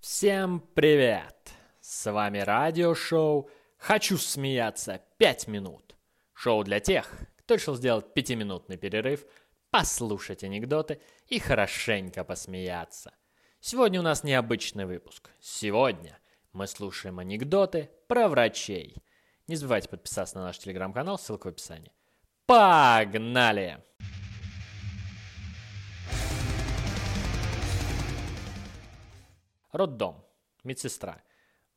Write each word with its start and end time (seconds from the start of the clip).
Всем 0.00 0.60
привет! 0.74 1.52
С 1.80 2.10
вами 2.10 2.38
радиошоу 2.38 3.50
«Хочу 3.76 4.16
смеяться 4.16 5.02
5 5.18 5.48
минут». 5.48 5.94
Шоу 6.32 6.64
для 6.64 6.80
тех, 6.80 7.12
кто 7.36 7.54
решил 7.54 7.76
сделать 7.76 8.14
пятиминутный 8.14 8.76
перерыв, 8.78 9.26
послушать 9.70 10.42
анекдоты 10.42 11.00
и 11.28 11.38
хорошенько 11.38 12.24
посмеяться. 12.24 13.12
Сегодня 13.60 14.00
у 14.00 14.02
нас 14.02 14.24
необычный 14.24 14.86
выпуск. 14.86 15.30
Сегодня 15.38 16.18
мы 16.52 16.66
слушаем 16.66 17.18
анекдоты 17.18 17.90
про 18.08 18.28
врачей. 18.28 18.96
Не 19.48 19.56
забывайте 19.56 19.88
подписаться 19.88 20.36
на 20.38 20.44
наш 20.44 20.58
телеграм-канал, 20.58 21.18
ссылка 21.18 21.46
в 21.46 21.50
описании. 21.50 21.95
Погнали! 22.46 23.78
Роддом. 29.72 30.24
Медсестра. 30.62 31.20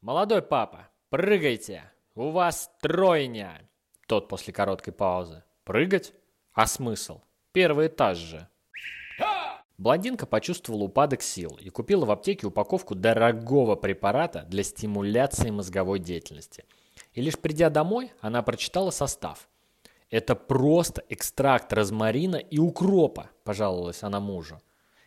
«Молодой 0.01 0.43
папа, 0.43 0.87
прыгайте! 1.09 1.83
У 2.13 2.29
вас 2.29 2.71
тройня!» 2.81 3.67
Тот 4.07 4.29
после 4.29 4.53
короткой 4.53 4.93
паузы. 4.93 5.43
«Прыгать? 5.63 6.13
А 6.53 6.67
смысл? 6.67 7.21
Первый 7.51 7.87
этаж 7.87 8.17
же!» 8.19 8.47
Блондинка 9.79 10.27
почувствовала 10.27 10.83
упадок 10.83 11.23
сил 11.23 11.57
и 11.59 11.69
купила 11.69 12.05
в 12.05 12.11
аптеке 12.11 12.45
упаковку 12.45 12.93
дорогого 12.93 13.75
препарата 13.75 14.43
для 14.43 14.61
стимуляции 14.61 15.49
мозговой 15.49 15.99
деятельности. 15.99 16.65
И 17.13 17.21
лишь 17.21 17.39
придя 17.39 17.71
домой, 17.71 18.11
она 18.21 18.43
прочитала 18.43 18.91
состав. 18.91 19.49
«Это 20.09 20.35
просто 20.35 21.03
экстракт 21.09 21.71
розмарина 21.73 22.37
и 22.37 22.57
укропа»,– 22.57 23.29
пожаловалась 23.43 24.03
она 24.03 24.19
мужу. 24.19 24.61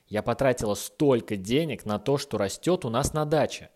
«Я 0.06 0.22
потратила 0.22 0.74
столько 0.74 1.36
денег 1.36 1.84
на 1.84 1.98
то, 1.98 2.18
что 2.18 2.38
растет 2.38 2.84
у 2.84 2.90
нас 2.90 3.12
на 3.12 3.24
даче». 3.24 3.70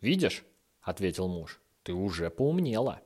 «Видишь?»– 0.00 0.44
ответил 0.82 1.28
муж. 1.28 1.60
«Ты 1.82 1.92
уже 1.92 2.30
поумнела». 2.30 3.00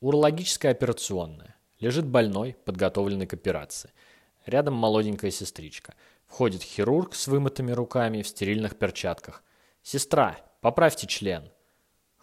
Урологическая 0.00 0.72
операционная. 0.72 1.54
Лежит 1.78 2.06
больной, 2.06 2.56
подготовленный 2.64 3.26
к 3.26 3.34
операции– 3.34 3.92
Рядом 4.46 4.74
молоденькая 4.74 5.30
сестричка. 5.30 5.94
Входит 6.26 6.62
хирург 6.62 7.14
с 7.14 7.28
вымытыми 7.28 7.72
руками 7.72 8.22
в 8.22 8.28
стерильных 8.28 8.76
перчатках. 8.76 9.44
«Сестра, 9.82 10.36
поправьте 10.60 11.06
член». 11.06 11.50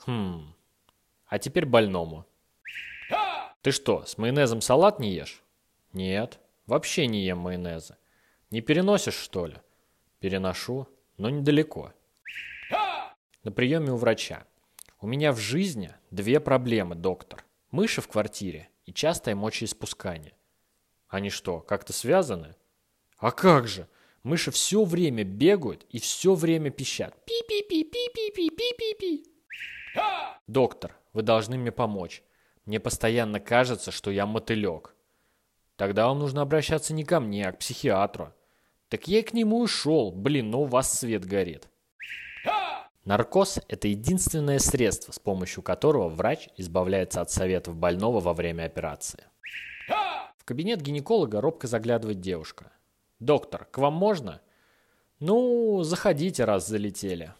«Хм... 0.05 0.53
А 1.27 1.39
теперь 1.39 1.65
больному». 1.65 2.25
«Ты 3.61 3.71
что, 3.71 4.05
с 4.05 4.17
майонезом 4.17 4.61
салат 4.61 4.99
не 4.99 5.13
ешь?» 5.13 5.43
«Нет, 5.93 6.39
вообще 6.65 7.07
не 7.07 7.25
ем 7.25 7.39
майонеза». 7.39 7.97
«Не 8.51 8.61
переносишь, 8.61 9.15
что 9.15 9.47
ли?» 9.47 9.57
«Переношу, 10.19 10.87
но 11.17 11.29
недалеко». 11.29 11.93
На 13.43 13.51
приеме 13.51 13.91
у 13.91 13.95
врача. 13.95 14.45
«У 15.01 15.07
меня 15.07 15.31
в 15.31 15.37
жизни 15.37 15.93
две 16.11 16.39
проблемы, 16.39 16.95
доктор. 16.95 17.45
Мыши 17.71 18.01
в 18.01 18.07
квартире 18.07 18.69
и 18.85 18.93
частое 18.93 19.35
мочеиспускание. 19.35 20.33
Они 21.07 21.29
что, 21.29 21.59
как-то 21.59 21.93
связаны? 21.93 22.55
А 23.17 23.31
как 23.31 23.67
же? 23.67 23.87
Мыши 24.23 24.51
все 24.51 24.83
время 24.83 25.23
бегают 25.23 25.85
и 25.89 25.99
все 25.99 26.33
время 26.33 26.71
пищат. 26.71 27.15
Пи-пи-пи-пи-пи-пи-пи-пи-пи. 27.25 29.25
Доктор, 30.47 30.95
вы 31.13 31.21
должны 31.21 31.57
мне 31.57 31.71
помочь. 31.71 32.23
Мне 32.69 32.79
постоянно 32.79 33.41
кажется, 33.41 33.91
что 33.91 34.11
я 34.11 34.25
мотылек. 34.25 34.95
Тогда 35.75 36.07
вам 36.07 36.19
нужно 36.19 36.41
обращаться 36.41 36.93
не 36.93 37.03
ко 37.03 37.19
мне, 37.19 37.47
а 37.47 37.51
к 37.51 37.59
психиатру. 37.59 38.33
Так 38.87 39.09
я 39.09 39.19
и 39.19 39.23
к 39.23 39.33
нему 39.33 39.65
и 39.65 39.67
шел. 39.67 40.11
Блин, 40.11 40.51
ну 40.51 40.61
у 40.61 40.65
вас 40.65 40.97
свет 40.97 41.25
горит. 41.25 41.67
Наркоз– 43.03 43.59
это 43.67 43.87
единственное 43.89 44.59
средство, 44.59 45.11
с 45.11 45.19
помощью 45.19 45.63
которого 45.63 46.07
врач 46.07 46.47
избавляется 46.55 47.19
от 47.19 47.29
советов 47.29 47.75
больного 47.75 48.21
во 48.21 48.33
время 48.33 48.63
операции 48.63 49.25
кабинет 50.49 50.81
гинеколога 50.81 51.41
робко 51.41 51.67
заглядывает 51.67 52.21
девушка. 52.21 52.71
«Доктор, 53.19 53.65
к 53.65 53.77
вам 53.77 53.93
можно?» 53.93 54.41
«Ну, 55.19 55.83
заходите, 55.83 56.43
раз 56.43 56.67
залетели». 56.67 57.35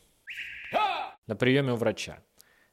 На 1.26 1.36
приеме 1.36 1.74
у 1.74 1.76
врача. 1.76 2.20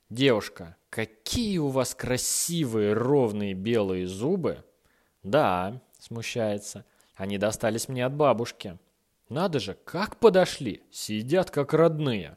«Девушка, 0.09 0.77
какие 0.89 1.59
у 1.59 1.69
вас 1.69 1.95
красивые 1.95 2.93
ровные 2.93 3.55
белые 3.55 4.07
зубы!» 4.07 4.65
«Да», 5.23 5.81
смущается, 5.99 6.85
«они 7.17 7.39
достались 7.39 7.89
мне 7.89 8.07
от 8.07 8.15
бабушки». 8.15 8.79
«Надо 9.29 9.59
же, 9.59 9.77
как 9.85 10.19
подошли! 10.21 10.85
Сидят 10.93 11.51
как 11.51 11.75
родные!» 11.75 12.37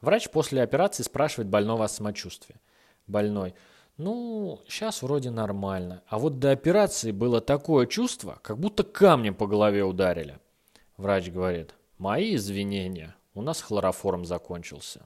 Врач 0.00 0.30
после 0.30 0.62
операции 0.62 1.02
спрашивает 1.02 1.48
больного 1.48 1.84
о 1.84 1.88
самочувствии. 1.88 2.56
Больной. 3.06 3.54
Ну, 3.96 4.60
сейчас 4.66 5.02
вроде 5.02 5.30
нормально. 5.30 6.02
А 6.06 6.18
вот 6.18 6.38
до 6.38 6.52
операции 6.52 7.10
было 7.10 7.40
такое 7.40 7.86
чувство, 7.86 8.38
как 8.42 8.58
будто 8.58 8.82
камнем 8.82 9.34
по 9.34 9.46
голове 9.46 9.84
ударили. 9.84 10.38
Врач 10.96 11.28
говорит, 11.28 11.74
мои 11.98 12.36
извинения, 12.36 13.14
у 13.34 13.42
нас 13.42 13.60
хлороформ 13.60 14.24
закончился. 14.24 15.04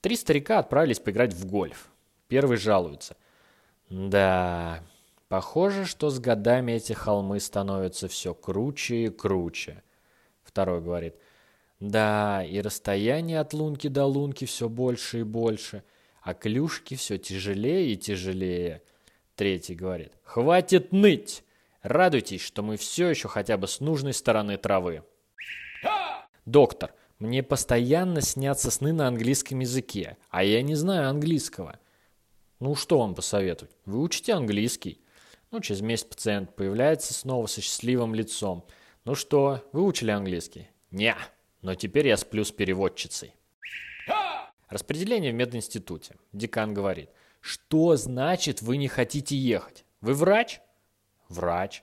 Три 0.00 0.16
старика 0.16 0.58
отправились 0.58 0.98
поиграть 0.98 1.34
в 1.34 1.46
гольф. 1.46 1.90
Первый 2.28 2.56
жалуется. 2.56 3.16
Да, 3.88 4.82
похоже, 5.28 5.84
что 5.84 6.10
с 6.10 6.18
годами 6.18 6.72
эти 6.72 6.92
холмы 6.92 7.40
становятся 7.40 8.08
все 8.08 8.34
круче 8.34 9.04
и 9.04 9.08
круче. 9.08 9.82
Второй 10.42 10.80
говорит. 10.80 11.16
Да, 11.80 12.44
и 12.44 12.60
расстояние 12.60 13.40
от 13.40 13.52
лунки 13.52 13.88
до 13.88 14.04
лунки 14.04 14.44
все 14.44 14.68
больше 14.68 15.20
и 15.20 15.22
больше– 15.22 15.82
а 16.22 16.34
клюшки 16.34 16.94
все 16.94 17.18
тяжелее 17.18 17.92
и 17.92 17.96
тяжелее. 17.96 18.82
Третий 19.36 19.74
говорит, 19.74 20.12
хватит 20.22 20.92
ныть! 20.92 21.44
Радуйтесь, 21.82 22.42
что 22.42 22.62
мы 22.62 22.76
все 22.76 23.08
еще 23.08 23.26
хотя 23.26 23.56
бы 23.56 23.66
с 23.66 23.80
нужной 23.80 24.12
стороны 24.12 24.58
травы. 24.58 25.02
Доктор, 26.44 26.92
мне 27.20 27.42
постоянно 27.42 28.22
снятся 28.22 28.70
сны 28.70 28.92
на 28.92 29.06
английском 29.06 29.60
языке, 29.60 30.16
а 30.30 30.42
я 30.42 30.62
не 30.62 30.74
знаю 30.74 31.10
английского. 31.10 31.78
Ну, 32.58 32.74
что 32.74 32.98
вам 32.98 33.14
посоветовать? 33.14 33.76
Выучите 33.84 34.32
английский. 34.32 35.00
Ну, 35.50 35.60
через 35.60 35.82
месяц 35.82 36.04
пациент 36.04 36.56
появляется 36.56 37.12
снова 37.12 37.46
со 37.46 37.60
счастливым 37.60 38.14
лицом. 38.14 38.64
Ну 39.04 39.14
что, 39.14 39.62
выучили 39.72 40.10
английский? 40.10 40.68
Не, 40.90 41.14
но 41.60 41.74
теперь 41.74 42.08
я 42.08 42.16
сплю 42.16 42.42
с 42.42 42.52
переводчицей. 42.52 43.34
Распределение 44.68 45.32
в 45.32 45.34
мединституте. 45.34 46.16
Декан 46.32 46.72
говорит, 46.72 47.10
что 47.40 47.96
значит 47.96 48.62
вы 48.62 48.78
не 48.78 48.88
хотите 48.88 49.36
ехать? 49.36 49.84
Вы 50.00 50.14
врач? 50.14 50.60
Врач. 51.28 51.82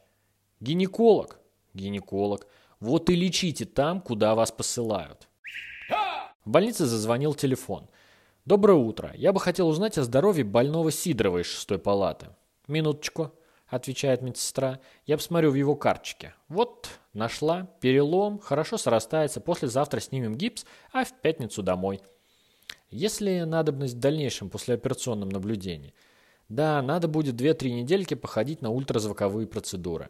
Гинеколог? 0.62 1.40
Гинеколог. 1.74 2.48
Вот 2.80 3.10
и 3.10 3.16
лечите 3.16 3.66
там, 3.66 4.02
куда 4.02 4.36
вас 4.36 4.52
посылают. 4.52 5.28
В 6.48 6.50
больнице 6.50 6.86
зазвонил 6.86 7.34
телефон. 7.34 7.90
«Доброе 8.46 8.78
утро. 8.78 9.12
Я 9.16 9.34
бы 9.34 9.42
хотел 9.42 9.68
узнать 9.68 9.98
о 9.98 10.04
здоровье 10.04 10.46
больного 10.46 10.92
Сидорова 10.92 11.40
из 11.40 11.48
шестой 11.48 11.80
палаты». 11.80 12.28
«Минуточку»,— 12.70 13.34
отвечает 13.68 14.22
медсестра. 14.22 14.80
«Я 15.06 15.18
посмотрю 15.18 15.52
в 15.52 15.56
его 15.56 15.76
карточке. 15.76 16.34
Вот, 16.48 16.88
нашла. 17.12 17.68
Перелом. 17.82 18.40
Хорошо 18.40 18.78
срастается. 18.78 19.42
Послезавтра 19.42 20.00
снимем 20.00 20.36
гипс, 20.36 20.66
а 20.94 21.04
в 21.04 21.12
пятницу 21.20 21.62
домой». 21.62 22.00
Если 22.90 23.42
надобность 23.42 23.96
в 23.96 24.00
дальнейшем 24.00 24.50
послеоперационном 24.50 25.28
наблюдении, 25.28 25.94
да, 26.48 26.82
надо 26.82 27.10
будет 27.10 27.36
2-3 27.36 27.72
недельки 27.72 28.14
походить 28.14 28.62
на 28.62 28.70
ультразвуковые 28.70 29.48
процедуры. 29.48 30.10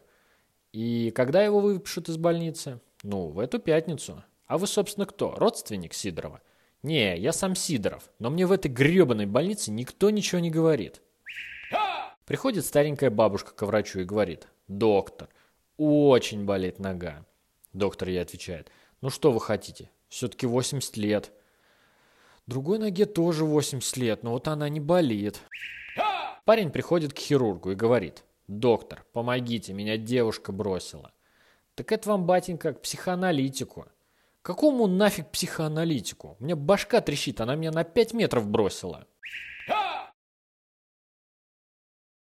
И 0.72 1.10
когда 1.12 1.42
его 1.42 1.60
выпишут 1.60 2.08
из 2.08 2.16
больницы? 2.16 2.80
Ну, 3.02 3.28
в 3.28 3.38
эту 3.38 3.58
пятницу. 3.58 4.22
А 4.46 4.58
вы, 4.58 4.66
собственно, 4.66 5.06
кто? 5.06 5.34
Родственник 5.34 5.94
Сидорова? 5.94 6.40
Не, 6.82 7.18
я 7.18 7.32
сам 7.32 7.54
Сидоров, 7.54 8.10
но 8.18 8.30
мне 8.30 8.46
в 8.46 8.52
этой 8.52 8.70
гребаной 8.70 9.26
больнице 9.26 9.70
никто 9.70 10.10
ничего 10.10 10.40
не 10.40 10.50
говорит. 10.50 11.02
Приходит 12.24 12.66
старенькая 12.66 13.10
бабушка 13.10 13.52
к 13.52 13.62
врачу 13.62 14.00
и 14.00 14.04
говорит, 14.04 14.48
доктор, 14.68 15.28
очень 15.76 16.44
болит 16.44 16.78
нога. 16.78 17.24
Доктор 17.72 18.08
ей 18.08 18.20
отвечает, 18.20 18.70
ну 19.00 19.10
что 19.10 19.32
вы 19.32 19.40
хотите, 19.40 19.90
все-таки 20.08 20.46
80 20.46 20.96
лет. 20.96 21.32
Другой 22.46 22.78
ноге 22.78 23.06
тоже 23.06 23.44
80 23.44 23.96
лет, 23.96 24.22
но 24.22 24.32
вот 24.32 24.46
она 24.48 24.68
не 24.68 24.80
болит. 24.80 25.40
Парень 26.44 26.70
приходит 26.70 27.12
к 27.12 27.18
хирургу 27.18 27.72
и 27.72 27.74
говорит, 27.74 28.24
«Доктор, 28.48 29.04
помогите, 29.12 29.74
меня 29.74 29.98
девушка 29.98 30.52
бросила». 30.52 31.12
«Так 31.74 31.92
это 31.92 32.08
вам, 32.08 32.24
батенька, 32.24 32.72
к 32.72 32.80
психоаналитику». 32.82 33.86
«Какому 34.40 34.86
нафиг 34.86 35.30
психоаналитику? 35.30 36.36
У 36.40 36.44
меня 36.44 36.56
башка 36.56 37.02
трещит, 37.02 37.40
она 37.42 37.54
меня 37.54 37.70
на 37.70 37.84
5 37.84 38.14
метров 38.14 38.48
бросила». 38.48 39.06